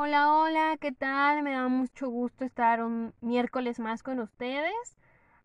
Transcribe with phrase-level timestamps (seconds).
[0.00, 1.42] Hola, hola, ¿qué tal?
[1.42, 4.96] Me da mucho gusto estar un miércoles más con ustedes.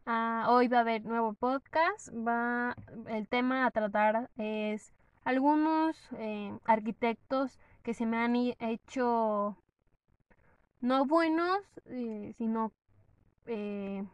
[0.05, 2.09] Ah, hoy va a haber nuevo podcast.
[2.09, 2.75] Va,
[3.07, 4.93] el tema a tratar es
[5.23, 9.57] algunos eh, arquitectos que se me han hecho
[10.81, 11.57] no buenos,
[11.87, 12.71] eh, sino
[13.47, 14.05] eh,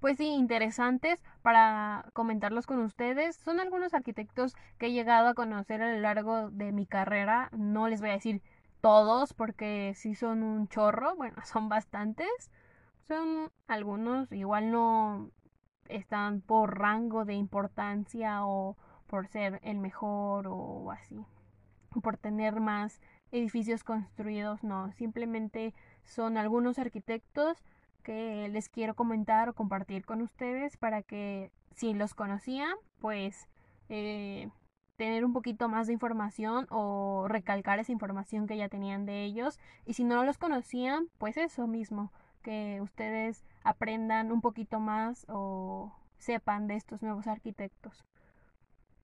[0.00, 3.34] pues sí, interesantes para comentarlos con ustedes.
[3.36, 7.48] Son algunos arquitectos que he llegado a conocer a lo largo de mi carrera.
[7.56, 8.40] No les voy a decir
[8.84, 12.50] todos porque sí son un chorro, bueno, son bastantes.
[13.08, 15.30] Son algunos, igual no
[15.88, 21.24] están por rango de importancia o por ser el mejor o así,
[22.02, 23.00] por tener más
[23.32, 25.74] edificios construidos, no, simplemente
[26.04, 27.64] son algunos arquitectos
[28.02, 33.48] que les quiero comentar o compartir con ustedes para que si los conocían, pues
[33.88, 34.50] eh,
[34.96, 39.58] tener un poquito más de información o recalcar esa información que ya tenían de ellos.
[39.84, 45.92] Y si no los conocían, pues eso mismo, que ustedes aprendan un poquito más o
[46.18, 48.04] sepan de estos nuevos arquitectos.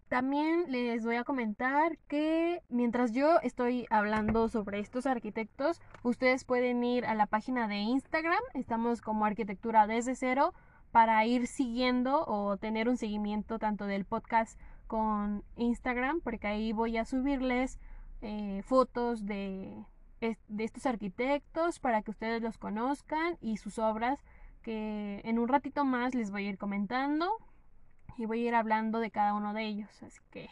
[0.08, 6.82] También les voy a comentar que mientras yo estoy hablando sobre estos arquitectos, ustedes pueden
[6.82, 10.52] ir a la página de Instagram, estamos como arquitectura desde cero,
[10.90, 14.58] para ir siguiendo o tener un seguimiento tanto del podcast
[14.90, 17.78] con Instagram, porque ahí voy a subirles
[18.22, 19.72] eh, fotos de,
[20.18, 24.18] de estos arquitectos para que ustedes los conozcan y sus obras
[24.62, 27.30] que en un ratito más les voy a ir comentando
[28.16, 30.02] y voy a ir hablando de cada uno de ellos.
[30.02, 30.50] Así que,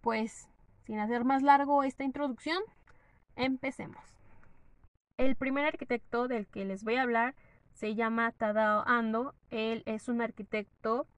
[0.00, 0.48] pues,
[0.84, 2.62] sin hacer más largo esta introducción,
[3.34, 4.04] empecemos.
[5.16, 7.34] El primer arquitecto del que les voy a hablar
[7.72, 9.34] se llama Tadao Ando.
[9.50, 11.08] Él es un arquitecto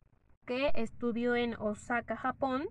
[0.75, 2.69] estudió en Osaka, Japón.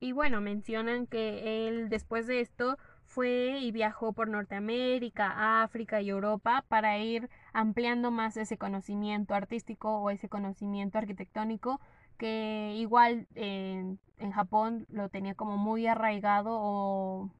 [0.00, 6.10] Y bueno, mencionan que él después de esto fue y viajó por Norteamérica, África y
[6.10, 11.80] Europa para ir ampliando más ese conocimiento artístico o ese conocimiento arquitectónico
[12.18, 17.30] que igual en, en Japón lo tenía como muy arraigado o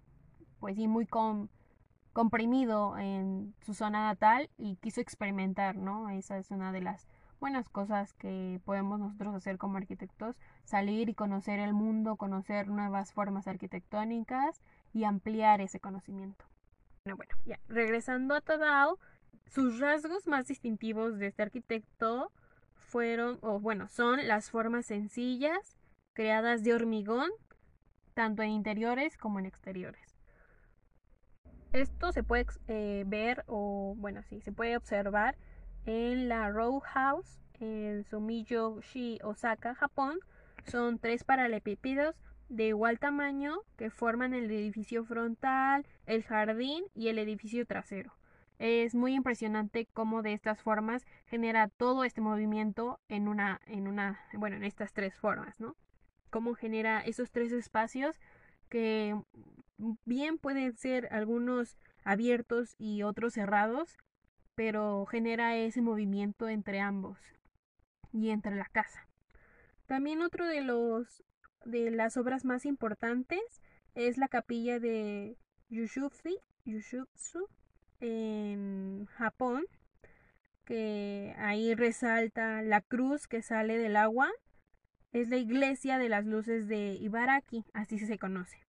[0.61, 1.07] pues sí muy
[2.13, 6.09] comprimido en su zona natal y quiso experimentar, ¿no?
[6.11, 7.07] Esa es una de las
[7.41, 13.13] buenas cosas que podemos nosotros hacer como arquitectos, salir y conocer el mundo, conocer nuevas
[13.13, 16.45] formas arquitectónicas y ampliar ese conocimiento.
[17.05, 18.99] Bueno, bueno, regresando a Tadao,
[19.47, 22.33] sus rasgos más distintivos de este arquitecto
[22.75, 25.77] fueron, o bueno, son las formas sencillas,
[26.15, 27.31] creadas de hormigón,
[28.15, 30.17] tanto en interiores como en exteriores.
[31.73, 35.37] Esto se puede eh, ver, o bueno, sí, se puede observar
[35.87, 40.19] en la Row House en Sumiyoshi, Osaka, Japón.
[40.67, 42.17] Son tres paralelepípedos
[42.49, 48.13] de igual tamaño que forman el edificio frontal, el jardín y el edificio trasero.
[48.59, 54.19] Es muy impresionante cómo de estas formas genera todo este movimiento en una, en una,
[54.35, 55.77] bueno, en estas tres formas, ¿no?
[56.31, 58.19] Cómo genera esos tres espacios
[58.69, 59.15] que
[60.05, 63.99] bien pueden ser algunos abiertos y otros cerrados,
[64.57, 67.19] pero genera ese movimiento entre ambos
[68.13, 69.07] y entre la casa.
[69.87, 71.23] También otro de los
[71.65, 73.41] de las obras más importantes
[73.95, 75.37] es la capilla de
[75.69, 77.49] Yushutsu, Yushutsu
[78.01, 79.65] en Japón,
[80.65, 84.31] que ahí resalta la cruz que sale del agua.
[85.13, 88.67] Es la iglesia de las luces de Ibaraki, así se conoce.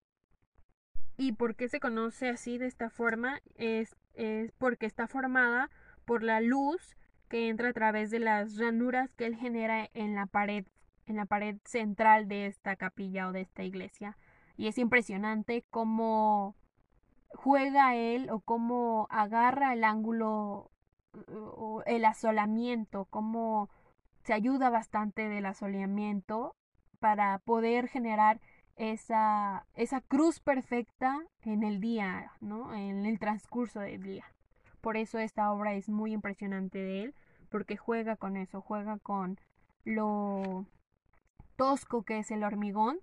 [1.18, 3.42] ¿Y por qué se conoce así de esta forma?
[3.56, 5.70] Es, es porque está formada
[6.06, 6.98] por la luz
[7.30, 10.66] que entra a través de las ranuras que él genera en la pared,
[11.06, 14.18] en la pared central de esta capilla o de esta iglesia.
[14.56, 16.56] Y es impresionante cómo
[17.34, 20.72] juega él o cómo agarra el ángulo
[21.28, 23.70] o el asolamiento, cómo
[24.24, 26.56] se ayuda bastante del asoleamiento
[27.00, 28.40] para poder generar
[28.78, 32.74] esa, esa cruz perfecta en el día, ¿no?
[32.74, 34.26] En el transcurso del día.
[34.82, 37.16] Por eso esta obra es muy impresionante de él,
[37.50, 39.40] porque juega con eso, juega con
[39.84, 40.66] lo
[41.56, 43.00] tosco que es el hormigón,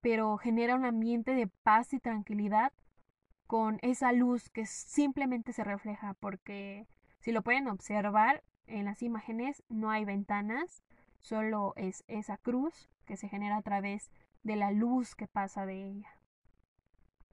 [0.00, 2.72] pero genera un ambiente de paz y tranquilidad
[3.46, 6.86] con esa luz que simplemente se refleja, porque
[7.20, 10.82] si lo pueden observar en las imágenes, no hay ventanas,
[11.20, 14.10] solo es esa cruz que se genera a través
[14.42, 16.08] de la luz que pasa de ella.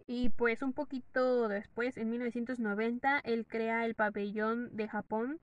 [0.07, 5.39] Y pues un poquito después, en 1990, él crea el pabellón de Japón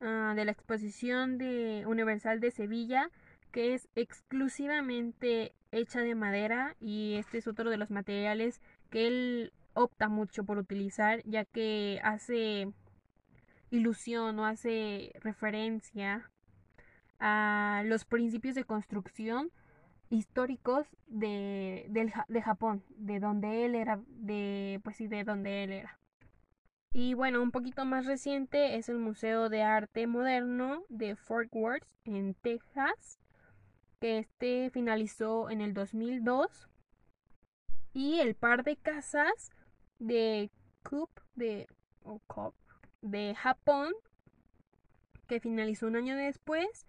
[0.00, 3.10] ah, de la exposición de Universal de Sevilla,
[3.50, 8.60] que es exclusivamente hecha de madera y este es otro de los materiales
[8.90, 12.72] que él opta mucho por utilizar, ya que hace
[13.70, 16.30] ilusión o hace referencia
[17.18, 19.50] a los principios de construcción
[20.10, 21.86] históricos de,
[22.28, 25.98] de Japón, de donde él era, de, pues sí, de donde él era.
[26.96, 31.88] Y bueno, un poquito más reciente es el Museo de Arte Moderno de Fort Worth
[32.04, 33.18] en Texas,
[33.98, 36.68] que este finalizó en el 2002.
[37.94, 39.50] Y el par de casas
[39.98, 40.52] de
[40.84, 41.66] Coop de,
[43.02, 43.92] de Japón,
[45.26, 46.86] que finalizó un año después,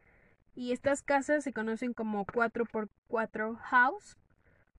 [0.56, 4.18] y estas casas se conocen como 4x4 house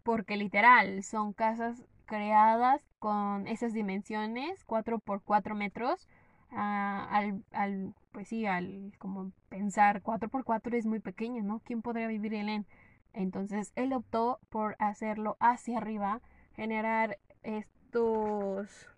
[0.02, 6.08] porque literal son casas creadas con esas dimensiones 4x4 metros.
[6.50, 11.60] Ah, al, al, pues sí, al como pensar 4x4 es muy pequeño, ¿no?
[11.64, 12.66] ¿Quién podría vivir en él?
[13.12, 16.22] Entonces él optó por hacerlo hacia arriba,
[16.54, 18.88] generar estos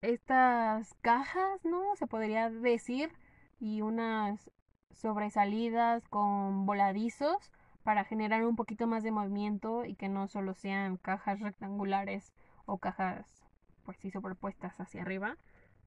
[0.00, 1.96] estas cajas, ¿no?
[1.96, 3.10] Se podría decir
[3.60, 4.50] y unas
[4.90, 7.52] sobresalidas con voladizos
[7.82, 12.32] para generar un poquito más de movimiento y que no solo sean cajas rectangulares
[12.66, 13.44] o cajas
[13.84, 15.36] pues sí superpuestas hacia arriba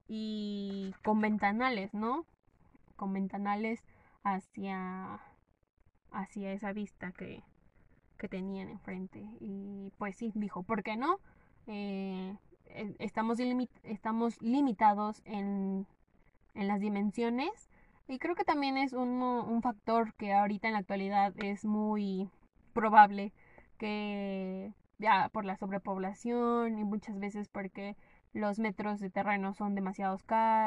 [0.07, 2.25] y con ventanales, ¿no?
[2.95, 3.83] Con ventanales
[4.23, 5.19] hacia
[6.11, 7.43] hacia esa vista que,
[8.17, 11.19] que tenían enfrente y pues sí dijo, ¿por qué no?
[11.67, 12.35] Eh,
[12.65, 13.39] eh, estamos,
[13.83, 15.87] estamos limitados en
[16.53, 17.69] en las dimensiones.
[18.07, 22.29] Y creo que también es un, un factor que ahorita en la actualidad es muy
[22.73, 23.33] probable
[23.77, 27.95] que ya por la sobrepoblación y muchas veces porque
[28.33, 30.17] los metros de terreno son demasiado,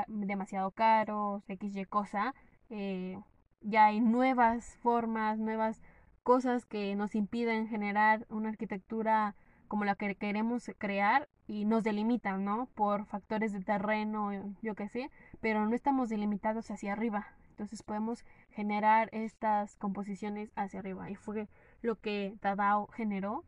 [0.09, 2.35] demasiado caros, XY cosa,
[2.71, 3.19] eh,
[3.61, 5.81] ya hay nuevas formas, nuevas
[6.23, 9.35] cosas que nos impiden generar una arquitectura
[9.75, 12.67] como la que queremos crear y nos delimitan, ¿no?
[12.76, 14.31] Por factores de terreno,
[14.62, 15.11] yo qué sé,
[15.41, 17.26] pero no estamos delimitados hacia arriba.
[17.50, 21.11] Entonces podemos generar estas composiciones hacia arriba.
[21.11, 21.49] Y fue
[21.82, 23.43] lo que Tadao generó,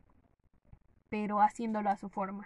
[1.07, 2.45] pero haciéndolo a su forma.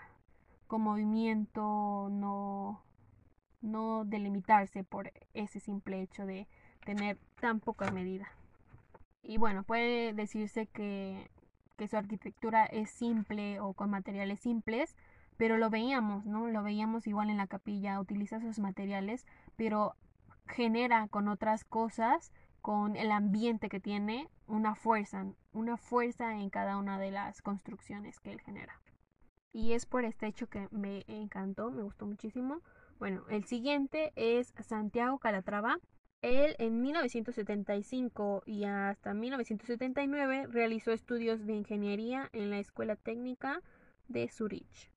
[0.68, 2.84] Con movimiento, no,
[3.62, 6.48] no delimitarse por ese simple hecho de
[6.86, 8.28] tener tan poca medida.
[9.24, 11.32] Y bueno, puede decirse que,
[11.88, 14.96] su arquitectura es simple o con materiales simples,
[15.38, 16.48] pero lo veíamos, ¿no?
[16.48, 19.26] Lo veíamos igual en la capilla, utiliza esos materiales,
[19.56, 19.96] pero
[20.48, 22.32] genera con otras cosas,
[22.62, 28.20] con el ambiente que tiene, una fuerza, una fuerza en cada una de las construcciones
[28.20, 28.82] que él genera.
[29.54, 32.62] Y es por este hecho que me encantó, me gustó muchísimo.
[33.00, 35.78] Bueno, el siguiente es Santiago Calatrava.
[36.22, 43.62] Él en 1975 y hasta 1979 realizó estudios de ingeniería en la Escuela Técnica
[44.08, 44.92] de Zurich.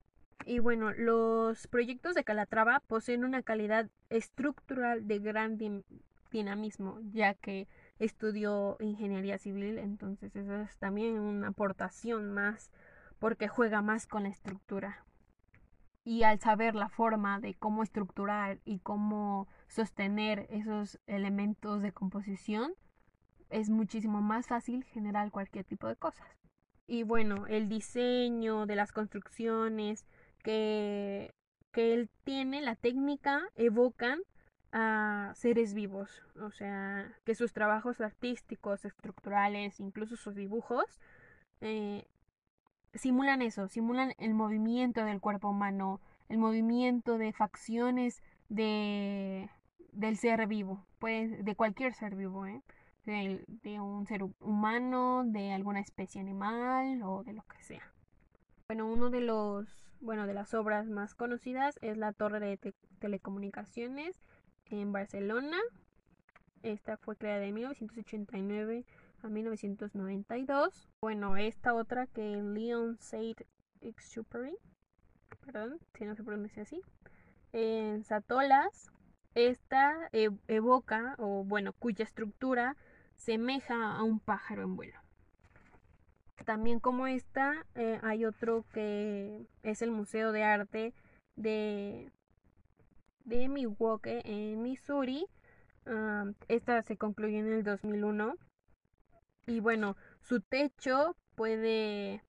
[0.44, 5.58] Y bueno, los proyectos de Calatrava poseen una calidad estructural de gran
[6.30, 12.70] dinamismo, ya que estudió ingeniería civil, entonces eso es también una aportación más
[13.18, 15.06] porque juega más con la estructura.
[16.04, 22.74] Y al saber la forma de cómo estructurar y cómo sostener esos elementos de composición,
[23.50, 26.26] es muchísimo más fácil generar cualquier tipo de cosas.
[26.86, 30.06] Y bueno, el diseño de las construcciones,
[30.42, 31.34] que,
[31.72, 34.20] que él tiene, la técnica, evocan
[34.72, 41.00] a seres vivos, o sea, que sus trabajos artísticos, estructurales, incluso sus dibujos,
[41.60, 42.06] eh,
[42.94, 49.50] simulan eso, simulan el movimiento del cuerpo humano, el movimiento de facciones de,
[49.92, 52.62] del ser vivo, pues de cualquier ser vivo, ¿eh?
[53.04, 57.92] de, un ser humano, de alguna especie animal o de lo que sea.
[58.68, 59.66] Bueno, uno de los
[60.00, 64.20] bueno, de las obras más conocidas es la Torre de Telecomunicaciones
[64.66, 65.58] en Barcelona.
[66.62, 68.84] Esta fue creada de 1989
[69.24, 70.88] a 1992.
[71.00, 73.36] Bueno, esta otra que Leon Said
[73.80, 74.56] Exupery,
[75.44, 76.80] perdón, si no se pronuncia así,
[77.52, 78.90] en Satolas,
[79.34, 82.76] esta evoca, o bueno, cuya estructura
[83.16, 84.98] semeja a un pájaro en vuelo.
[86.44, 90.92] también como esta, eh, hay otro que es el Museo de Arte
[91.36, 92.12] de,
[93.24, 95.26] de Milwaukee, en Missouri.
[95.86, 98.36] Ah, esta se concluyó en el 2001.
[99.46, 102.22] Y bueno, su techo puede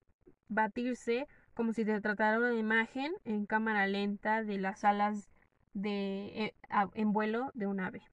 [0.47, 5.29] batirse como si se tratara una imagen en cámara lenta de las alas
[5.73, 6.55] de, eh,
[6.93, 8.03] en vuelo de un ave.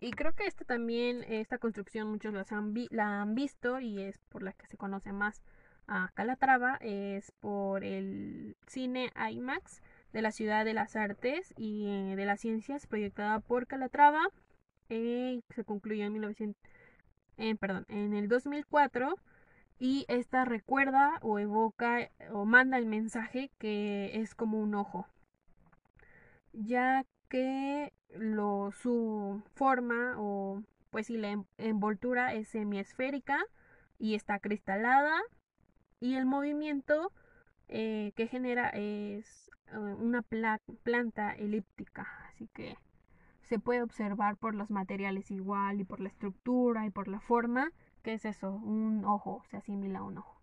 [0.00, 4.42] Y creo que esta también, esta construcción muchos han la han visto y es por
[4.42, 5.42] la que se conoce más
[5.86, 12.16] a Calatrava, es por el cine IMAX de la Ciudad de las Artes y eh,
[12.16, 14.22] de las Ciencias proyectada por Calatrava.
[14.88, 16.60] Eh, se concluyó en 1900,
[17.40, 19.16] eh, perdón, en el 2004
[19.78, 25.06] y esta recuerda o evoca o manda el mensaje que es como un ojo.
[26.52, 33.38] Ya que lo, su forma o pues si la envoltura es semiesférica
[33.98, 35.18] y está cristalada
[36.00, 37.12] y el movimiento
[37.68, 40.22] eh, que genera es eh, una
[40.82, 42.06] planta elíptica.
[42.28, 42.76] Así que
[43.50, 47.72] se puede observar por los materiales igual y por la estructura y por la forma
[48.04, 50.40] que es eso un ojo se asimila a un ojo.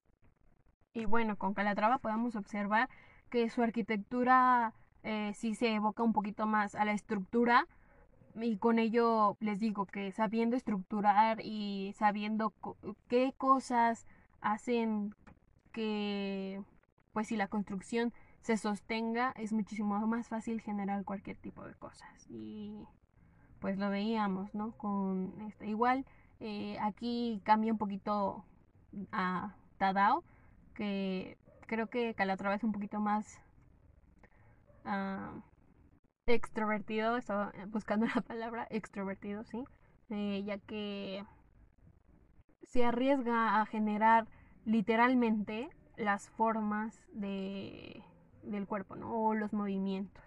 [0.94, 2.90] Y bueno con Calatrava podemos observar
[3.30, 4.74] que su arquitectura
[5.04, 7.66] eh, sí se evoca un poquito más a la estructura
[8.36, 12.54] y con ello les digo que sabiendo estructurar y sabiendo
[13.08, 14.06] qué cosas
[14.42, 15.16] hacen
[15.72, 16.62] que
[17.14, 18.14] pues si la construcción
[18.48, 22.26] se sostenga es muchísimo más fácil generar cualquier tipo de cosas.
[22.30, 22.88] Y
[23.60, 26.06] pues lo veíamos no con este igual
[26.40, 28.46] eh, aquí cambia un poquito
[29.12, 30.24] a Tadao
[30.76, 31.38] que
[31.68, 33.42] creo que Calatrava es un poquito más
[34.90, 35.34] Ah,
[36.28, 39.66] extrovertido, estaba buscando la palabra extrovertido, sí,
[40.10, 41.26] eh, ya que
[42.64, 44.28] se arriesga a generar
[44.64, 48.02] literalmente las formas de,
[48.44, 49.14] del cuerpo, ¿no?
[49.14, 50.24] O los movimientos.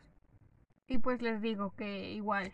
[0.87, 2.52] Y pues les digo que igual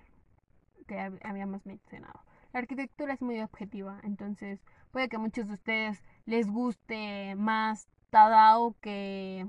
[0.86, 2.20] que habíamos mencionado.
[2.52, 4.60] La arquitectura es muy objetiva, entonces
[4.92, 9.46] puede que a muchos de ustedes les guste más Tadao que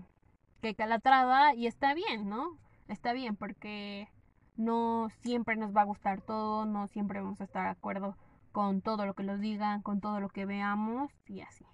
[0.61, 2.57] que Calatrava y está bien, ¿no?
[2.87, 4.07] Está bien porque
[4.55, 8.17] no siempre nos va a gustar todo, no siempre vamos a estar de acuerdo
[8.51, 11.65] con todo lo que nos digan, con todo lo que veamos y así.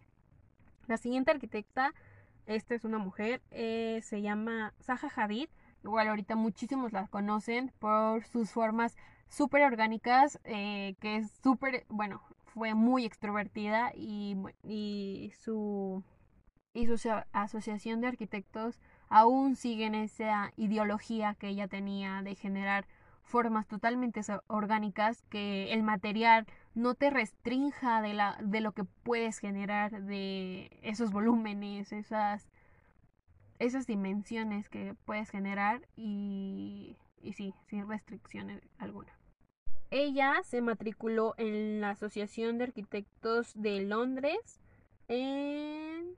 [0.87, 1.93] La siguiente arquitecta,
[2.45, 5.49] esta es una mujer, eh, se llama Zaha Hadid.
[5.83, 8.95] Igual ahorita muchísimos la conocen por sus formas
[9.27, 16.03] súper orgánicas, eh, que es súper, bueno, fue muy extrovertida y, y su
[16.73, 22.87] y su asociación de arquitectos aún siguen esa ideología que ella tenía de generar
[23.23, 29.39] formas totalmente orgánicas que el material no te restrinja de, la, de lo que puedes
[29.39, 32.49] generar de esos volúmenes, esas,
[33.59, 39.17] esas dimensiones que puedes generar y, y sí, sin restricciones alguna.
[39.89, 44.59] Ella se matriculó en la Asociación de Arquitectos de Londres
[45.07, 46.17] en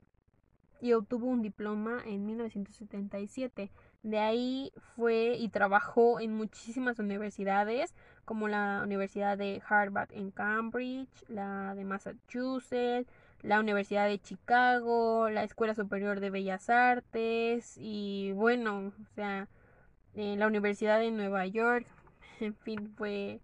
[0.85, 3.71] y obtuvo un diploma en 1977.
[4.03, 11.09] De ahí fue y trabajó en muchísimas universidades, como la Universidad de Harvard en Cambridge,
[11.27, 13.09] la de Massachusetts,
[13.41, 19.47] la Universidad de Chicago, la Escuela Superior de Bellas Artes y bueno, o sea,
[20.13, 21.87] en la Universidad de Nueva York.
[22.41, 23.39] En fin, fue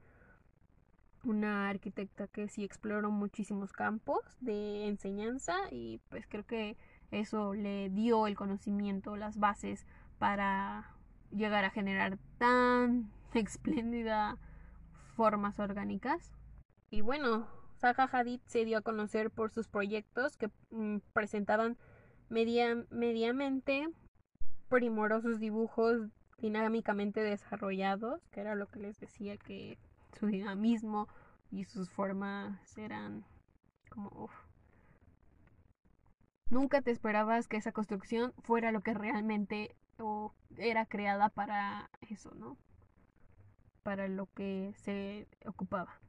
[1.24, 6.76] una arquitecta que sí exploró muchísimos campos de enseñanza y pues creo que
[7.12, 9.86] eso le dio el conocimiento, las bases
[10.18, 10.96] para
[11.32, 14.38] llegar a generar tan espléndida
[15.16, 16.32] formas orgánicas.
[16.90, 17.48] Y bueno,
[17.80, 21.78] Zaha Hadid se dio a conocer por sus proyectos que mm, presentaban
[22.30, 23.90] media, mediamente
[24.70, 29.78] primorosos dibujos dinámicamente desarrollados, que era lo que les decía que
[30.18, 31.08] su dinamismo
[31.52, 33.26] y sus formas eran
[33.90, 34.30] como
[36.52, 39.74] Nunca te esperabas que esa construcción fuera lo que realmente
[40.58, 42.58] era creada para eso, ¿no?
[43.84, 46.02] Para lo que se ocupaba.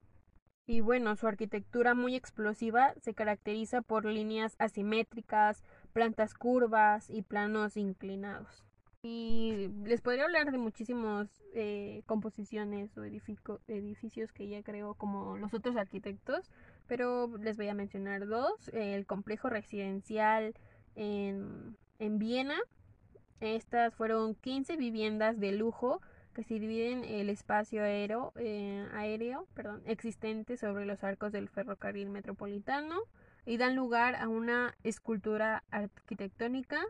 [0.66, 7.76] Y bueno, su arquitectura muy explosiva se caracteriza por líneas asimétricas, plantas curvas y planos
[7.76, 8.64] inclinados.
[9.04, 15.52] Y les podría hablar de muchísimas eh, composiciones o edificios que ella creó como los
[15.54, 16.52] otros arquitectos,
[16.86, 18.68] pero les voy a mencionar dos.
[18.72, 20.54] El complejo residencial
[20.94, 22.58] en, en Viena.
[23.40, 26.00] Estas fueron 15 viviendas de lujo
[26.32, 32.08] que se dividen el espacio aéreo, eh, aéreo perdón, existente sobre los arcos del ferrocarril
[32.08, 33.00] metropolitano.
[33.44, 36.80] y dan lugar a una escultura arquitectónica.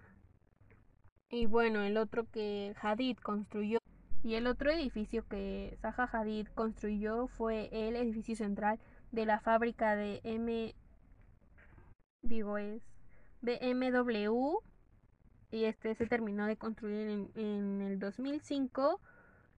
[1.35, 3.79] Y bueno, el otro que Hadid construyó
[4.23, 8.79] y el otro edificio que Zaha Hadid construyó fue el edificio central
[9.13, 10.75] de la fábrica de M
[12.21, 12.83] digo es
[13.41, 14.59] BMW
[15.51, 19.01] y este se terminó de construir en, en el 2005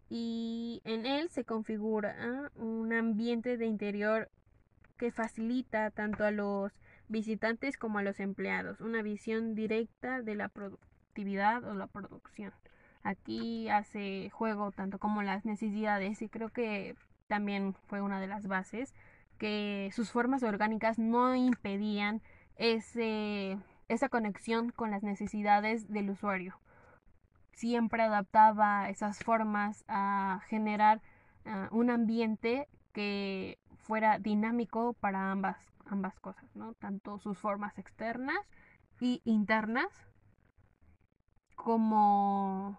[0.09, 4.31] y en él se configura un ambiente de interior
[4.97, 6.73] que facilita tanto a los
[7.09, 10.49] visitantes como a los empleados una visión directa de la
[11.14, 12.52] productividad o la producción.
[13.02, 16.97] Aquí hace juego tanto como las necesidades y creo que
[17.28, 18.94] también fue una de las bases
[19.38, 22.23] que sus formas orgánicas no impedían
[22.56, 26.59] ese, esa conexión con las necesidades del usuario.
[27.52, 31.00] Siempre adaptaba esas formas a generar
[31.44, 36.75] ah, un ambiente que fuera dinámico para ambas, ambas cosas, ¿no?
[36.75, 38.40] Tanto sus formas externas
[39.00, 39.88] y internas
[41.54, 42.78] como,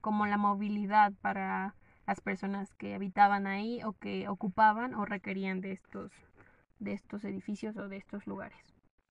[0.00, 1.74] como la movilidad para
[2.06, 6.10] las personas que habitaban ahí o que ocupaban o requerían de estos,
[6.78, 8.58] de estos edificios o de estos lugares.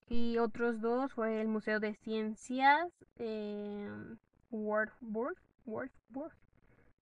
[0.10, 3.89] Y otros dos fue el Museo de Ciencias eh,
[4.50, 5.38] Wartburg,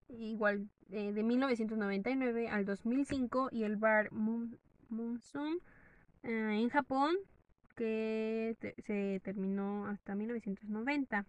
[0.10, 4.10] igual eh, de 1999 al 2005 y el Bar
[4.90, 5.60] Monsoon
[6.24, 7.16] eh, en Japón
[7.76, 11.26] que se terminó hasta 1990.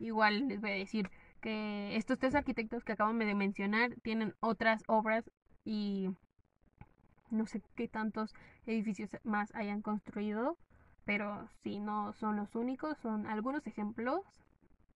[0.00, 1.10] Igual les voy a decir
[1.40, 5.30] que estos tres arquitectos que acabamos de mencionar tienen otras obras
[5.64, 6.10] y
[7.30, 8.34] no sé qué tantos
[8.66, 10.56] edificios más hayan construido,
[11.04, 14.22] pero si no son los únicos, son algunos ejemplos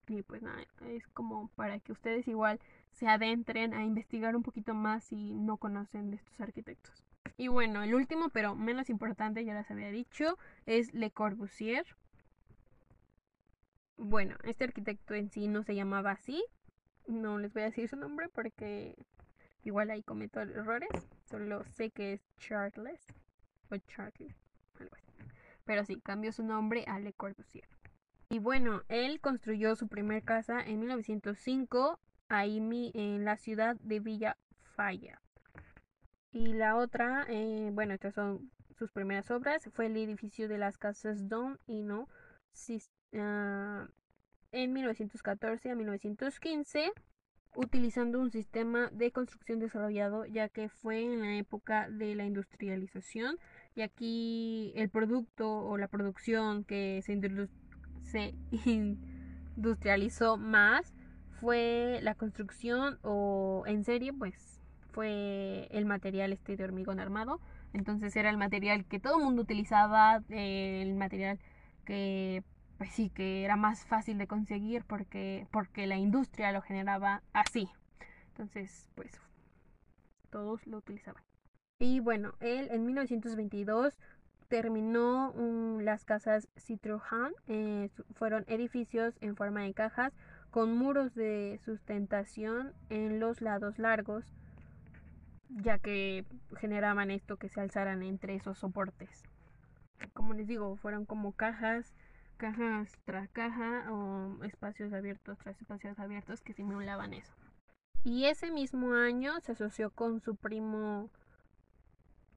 [0.08, 2.58] y pues nada, es como para que ustedes igual
[2.90, 7.04] se adentren a investigar un poquito más si no conocen de estos arquitectos.
[7.36, 10.36] Y bueno, el último, pero menos importante, ya les había dicho,
[10.66, 11.86] es Le Corbusier.
[14.02, 16.42] Bueno, este arquitecto en sí no se llamaba así.
[17.06, 18.96] No les voy a decir su nombre porque
[19.62, 20.88] igual ahí cometo errores.
[21.26, 22.98] Solo sé que es Charles
[23.70, 24.34] o Charlie,
[24.78, 25.12] algo así.
[25.66, 27.68] Pero sí, cambió su nombre a Le Corbusier.
[28.30, 34.38] Y bueno, él construyó su primer casa en 1905 ahí en la ciudad de Villa
[34.76, 35.20] Falla.
[36.32, 40.78] Y la otra, eh, bueno, estas son sus primeras obras, fue el edificio de las
[40.78, 42.08] casas Don y No
[43.12, 46.92] en 1914 a 1915,
[47.54, 53.36] utilizando un sistema de construcción desarrollado, ya que fue en la época de la industrialización.
[53.74, 57.18] Y aquí el producto o la producción que se
[58.02, 58.34] se
[59.56, 60.94] industrializó más
[61.40, 64.60] fue la construcción o en serie pues
[64.92, 67.40] fue el material este de hormigón armado
[67.72, 71.38] entonces era el material que todo mundo utilizaba el material
[71.80, 72.44] que
[72.78, 77.68] pues sí que era más fácil de conseguir porque porque la industria lo generaba así
[78.28, 79.10] entonces pues
[80.30, 81.22] todos lo utilizaban
[81.78, 83.98] y bueno él en 1922
[84.50, 85.32] terminó
[85.80, 90.12] las casas Citroën, eh, fueron edificios en forma de cajas
[90.50, 94.24] con muros de sustentación en los lados largos,
[95.48, 96.24] ya que
[96.58, 99.22] generaban esto que se alzaran entre esos soportes.
[100.12, 101.94] Como les digo, fueron como cajas,
[102.36, 107.32] cajas tras caja o espacios abiertos tras espacios abiertos que simulaban eso.
[108.02, 111.10] Y ese mismo año se asoció con su primo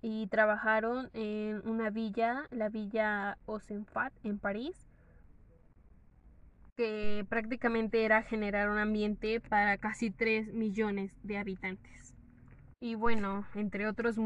[0.02, 4.90] y trabajaron en una villa, la villa Osenfat en París,
[6.76, 12.03] que prácticamente era generar un ambiente para casi 3 millones de habitantes.
[12.84, 14.18] Y bueno, entre otros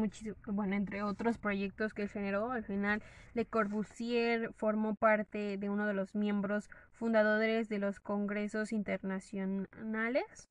[0.48, 5.94] bueno, entre otros proyectos que generó, al final Le Corbusier formó parte de uno de
[5.94, 10.48] los miembros fundadores de los congresos internacionales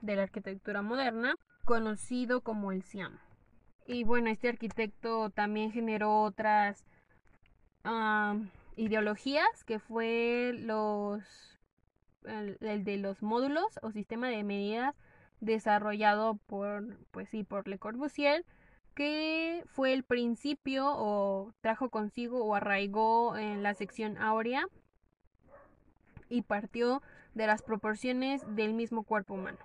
[0.00, 1.34] de la arquitectura moderna,
[1.66, 3.18] conocido como el SIAM.
[3.86, 6.82] Y bueno, este arquitecto también generó otras
[8.74, 11.58] ideologías que fue los
[12.24, 14.94] el, de los módulos o sistema de medidas
[15.40, 18.44] desarrollado por pues sí por Le Corbusier
[18.98, 24.66] que fue el principio o trajo consigo o arraigó en la sección áurea
[26.28, 27.00] y partió
[27.34, 29.58] de las proporciones del mismo cuerpo humano.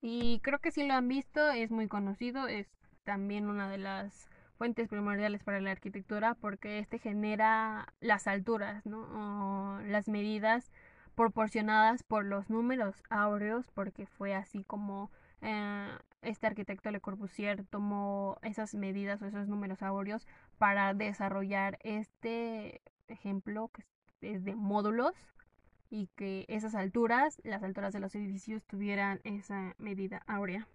[0.00, 2.66] Y creo que si lo han visto, es muy conocido, es
[3.04, 9.80] también una de las fuentes primordiales para la arquitectura porque este genera las alturas, ¿no?
[9.86, 10.72] Las medidas
[11.16, 15.10] proporcionadas por los números áureos porque fue así como
[15.42, 15.88] eh,
[16.22, 20.26] este arquitecto Le Corbusier tomó esas medidas o esos números áureos
[20.58, 23.84] para desarrollar este ejemplo que
[24.20, 25.14] es de módulos
[25.90, 30.66] y que esas alturas, las alturas de los edificios tuvieran esa medida áurea.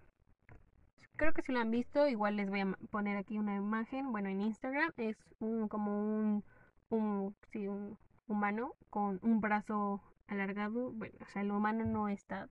[1.17, 4.30] Creo que si lo han visto, igual les voy a poner aquí una imagen, bueno,
[4.30, 6.41] en Instagram es un, como
[6.89, 10.01] un, humano con un brazo
[10.32, 12.50] alargado, bueno, o sea, el humano no está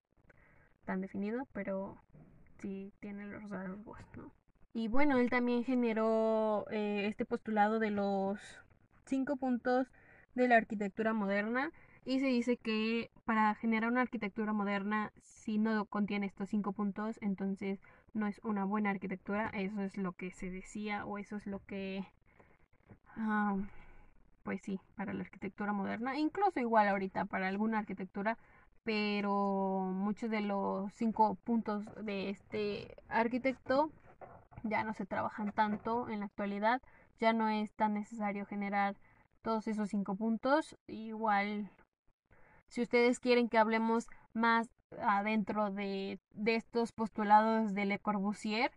[0.84, 1.96] tan definido, pero
[2.58, 4.32] sí tiene los rasgos, ¿no?
[4.72, 8.38] Y bueno, él también generó eh, este postulado de los
[9.06, 9.88] cinco puntos
[10.34, 11.72] de la arquitectura moderna
[12.04, 17.18] y se dice que para generar una arquitectura moderna, si no contiene estos cinco puntos,
[17.20, 17.80] entonces
[18.14, 19.50] no es una buena arquitectura.
[19.50, 22.04] Eso es lo que se decía o eso es lo que...
[23.16, 23.56] Ah,
[24.50, 26.18] pues sí, para la arquitectura moderna.
[26.18, 28.36] Incluso igual ahorita para alguna arquitectura.
[28.82, 33.92] Pero muchos de los cinco puntos de este arquitecto
[34.64, 36.82] ya no se trabajan tanto en la actualidad.
[37.20, 38.96] Ya no es tan necesario generar
[39.40, 40.76] todos esos cinco puntos.
[40.88, 41.70] Igual
[42.66, 44.68] si ustedes quieren que hablemos más
[45.00, 48.72] adentro de, de estos postulados de Le Corbusier,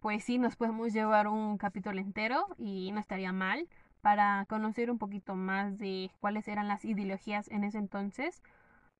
[0.00, 3.68] pues sí, nos podemos llevar un capítulo entero y no estaría mal
[4.04, 8.42] para conocer un poquito más de cuáles eran las ideologías en ese entonces,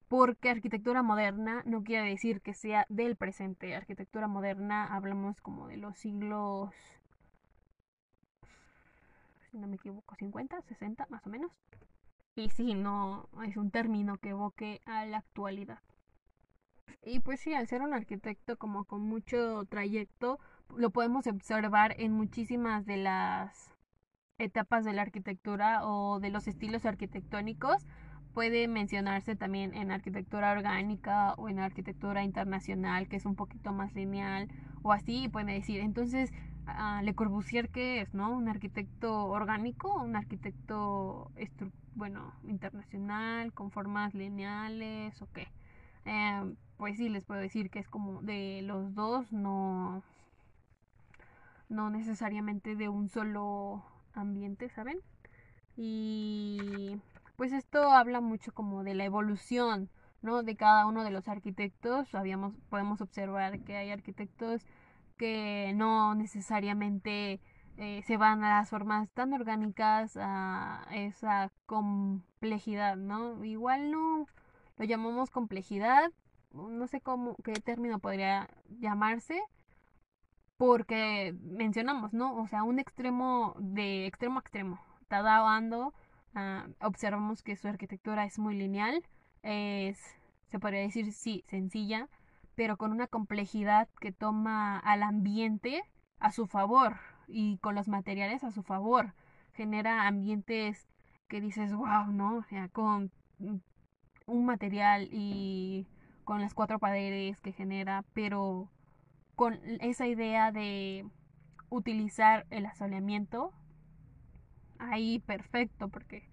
[0.08, 3.76] porque arquitectura moderna no quiere decir que sea del presente.
[3.76, 6.70] Arquitectura moderna hablamos como de los siglos,
[9.50, 11.52] si no me equivoco, 50, 60 más o menos.
[12.34, 15.82] Y sí, no es un término que evoque a la actualidad.
[17.02, 20.40] Y pues sí, al ser un arquitecto como con mucho trayecto,
[20.74, 23.73] lo podemos observar en muchísimas de las
[24.38, 27.87] etapas de la arquitectura o de los estilos arquitectónicos.
[28.33, 33.94] Puede mencionarse también en arquitectura orgánica o en arquitectura internacional, que es un poquito más
[33.94, 34.49] lineal,
[34.83, 35.81] o así, puede decir.
[35.81, 36.33] Entonces,
[37.03, 38.12] Le Corbusier, ¿qué es?
[38.12, 38.31] ¿No?
[38.31, 40.03] ¿Un arquitecto orgánico?
[40.03, 41.31] ¿Un arquitecto
[41.94, 45.47] bueno, internacional, con formas lineales o qué.
[46.05, 50.03] Em, pues sí, les puedo decir que es como de los dos, no,
[51.68, 55.00] no necesariamente de un solo ambiente, ¿saben?
[55.77, 57.00] Y
[57.37, 59.90] pues esto habla mucho como de la evolución,
[60.22, 60.42] ¿no?
[60.42, 62.14] De cada uno de los arquitectos.
[62.14, 64.66] Habíamos, podemos observar que hay arquitectos
[65.16, 67.40] que no necesariamente
[67.77, 73.44] eh, se van a las formas tan orgánicas, a esa complejidad, ¿no?
[73.44, 74.27] Igual no
[74.77, 76.11] lo llamamos complejidad,
[76.53, 78.48] no sé cómo, qué término podría
[78.79, 79.40] llamarse,
[80.66, 82.37] porque mencionamos, ¿no?
[82.37, 84.81] O sea, un extremo de extremo a extremo.
[85.09, 85.46] Tadao
[86.35, 89.05] ah, observamos que su arquitectura es muy lineal,
[89.42, 89.98] es,
[90.50, 92.09] se podría decir, sí, sencilla,
[92.55, 95.83] pero con una complejidad que toma al ambiente
[96.18, 96.96] a su favor,
[97.29, 99.14] y con los materiales a su favor.
[99.53, 100.88] Genera ambientes
[101.29, 102.37] que dices, wow, ¿no?
[102.37, 103.11] O sea, con
[104.27, 105.87] un material y
[106.24, 108.68] con las cuatro paredes que genera, pero
[109.35, 111.07] con esa idea de
[111.70, 113.53] utilizar el asoleamiento,
[114.79, 116.29] ahí perfecto, porque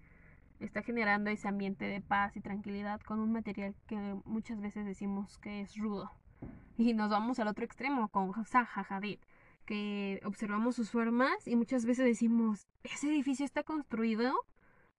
[0.60, 5.38] está generando ese ambiente de paz y tranquilidad con un material que muchas veces decimos
[5.38, 6.10] que es rudo.
[6.76, 9.18] Y nos vamos al otro extremo con Zaha Hadid,
[9.66, 14.34] que observamos sus formas y muchas veces decimos, ¿ese edificio está construido?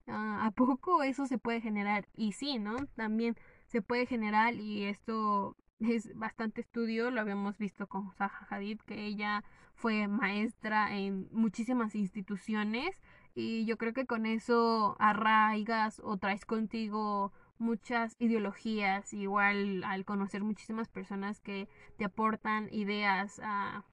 [0.07, 2.07] Ah, ¿A poco eso se puede generar?
[2.15, 2.75] Y sí, ¿no?
[2.95, 3.35] También
[3.67, 5.55] se puede generar y esto
[5.91, 9.43] es bastante estudio, lo habíamos visto con Zaha Hadid, que ella
[9.75, 13.01] fue maestra en muchísimas instituciones
[13.35, 20.43] y yo creo que con eso arraigas o traes contigo muchas ideologías, igual al conocer
[20.43, 21.67] muchísimas personas que
[21.97, 23.83] te aportan ideas a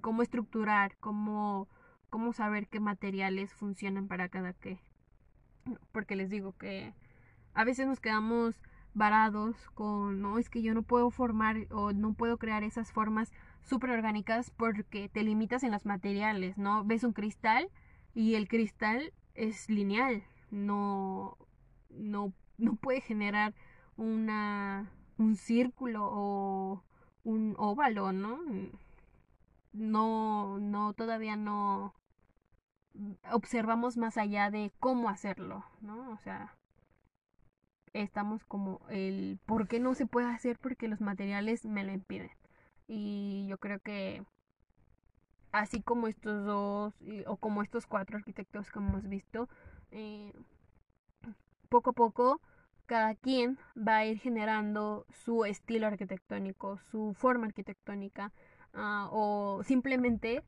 [0.00, 1.68] cómo estructurar, cómo,
[2.10, 4.78] cómo saber qué materiales funcionan para cada qué.
[5.92, 6.94] Porque les digo que
[7.54, 8.54] a veces nos quedamos
[8.96, 13.32] varados con, no, es que yo no puedo formar o no puedo crear esas formas
[13.62, 16.84] súper orgánicas porque te limitas en los materiales, ¿no?
[16.84, 17.70] Ves un cristal
[18.14, 21.36] y el cristal es lineal, no,
[21.90, 23.54] no, no puede generar
[23.96, 26.82] una, un círculo o
[27.24, 28.40] un óvalo, ¿no?
[29.76, 31.94] no, no, todavía no
[33.30, 36.10] observamos más allá de cómo hacerlo, ¿no?
[36.10, 36.56] O sea,
[38.02, 42.30] estamos como el por qué no se puede hacer porque los materiales me lo impiden.
[42.88, 44.22] Y yo creo que
[45.52, 46.94] así como estos dos
[47.26, 49.48] o como estos cuatro arquitectos que hemos visto,
[49.90, 50.32] eh,
[51.68, 52.40] poco a poco
[52.86, 58.32] cada quien va a ir generando su estilo arquitectónico, su forma arquitectónica
[58.72, 60.44] ah, o simplemente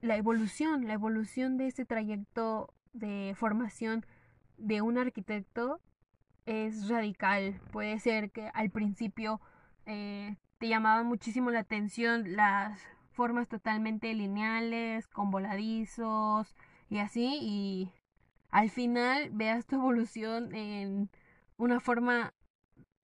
[0.00, 4.06] la evolución, la evolución de ese trayecto de formación
[4.56, 5.80] de un arquitecto
[6.46, 7.60] es radical.
[7.72, 9.40] Puede ser que al principio
[9.86, 12.80] eh, te llamaban muchísimo la atención las
[13.12, 16.54] formas totalmente lineales, con voladizos
[16.88, 17.92] y así, y
[18.50, 21.10] al final veas tu evolución en
[21.56, 22.32] una forma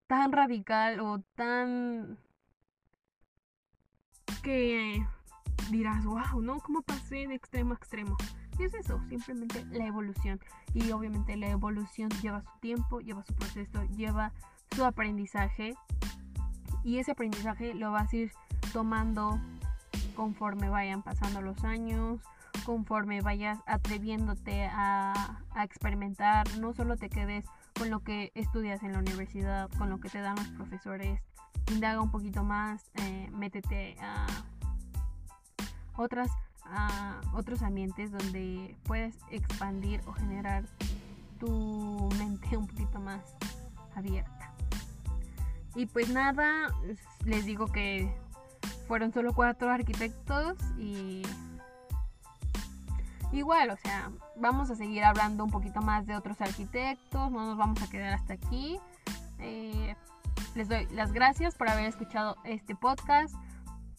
[0.08, 2.18] tan radical o tan
[4.44, 5.04] que
[5.72, 6.60] dirás, wow, ¿no?
[6.60, 8.18] ¿Cómo pasé de extremo a extremo?
[8.58, 10.40] Y es eso, simplemente la evolución.
[10.74, 14.32] Y obviamente la evolución lleva su tiempo, lleva su proceso, lleva
[14.76, 15.76] su aprendizaje.
[16.84, 18.32] Y ese aprendizaje lo vas a ir
[18.72, 19.40] tomando
[20.16, 22.22] conforme vayan pasando los años,
[22.66, 26.48] conforme vayas atreviéndote a, experimentar.
[26.60, 27.46] No solo te quedes
[27.78, 31.22] con lo que estudias en la universidad, con lo que te dan los profesores.
[31.72, 34.28] Indaga un poquito más, eh, métete a
[35.96, 36.30] otras
[36.66, 40.64] a otros ambientes donde puedes expandir o generar
[41.40, 43.22] tu mente un poquito más
[43.96, 44.54] abierta.
[45.76, 46.74] Y pues nada,
[47.26, 48.14] les digo que
[48.88, 51.24] fueron solo cuatro arquitectos y
[53.32, 57.58] igual, o sea, vamos a seguir hablando un poquito más de otros arquitectos, no nos
[57.58, 58.80] vamos a quedar hasta aquí.
[59.40, 59.96] Eh,
[60.56, 63.36] les doy las gracias por haber escuchado este podcast.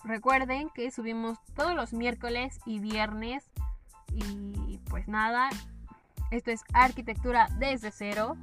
[0.05, 3.51] Recuerden que subimos todos los miércoles y viernes.
[4.13, 5.51] Y pues nada,
[6.31, 8.37] esto es arquitectura desde cero.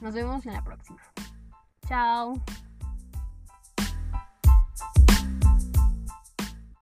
[0.00, 1.00] Nos vemos en la próxima.
[1.86, 2.34] Chao.